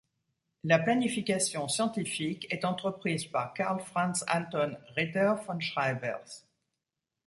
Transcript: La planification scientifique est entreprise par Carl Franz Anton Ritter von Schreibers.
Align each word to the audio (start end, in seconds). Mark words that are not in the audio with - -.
La 0.63 0.79
planification 0.79 1.67
scientifique 1.67 2.47
est 2.51 2.65
entreprise 2.65 3.27
par 3.27 3.53
Carl 3.53 3.79
Franz 3.81 4.25
Anton 4.33 4.75
Ritter 4.95 5.35
von 5.45 5.59
Schreibers. 5.59 6.47